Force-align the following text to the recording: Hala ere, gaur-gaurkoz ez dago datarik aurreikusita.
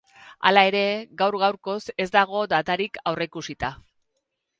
Hala 0.49 0.61
ere, 0.69 0.79
gaur-gaurkoz 1.19 1.75
ez 2.05 2.07
dago 2.15 2.41
datarik 2.55 2.97
aurreikusita. 3.13 3.71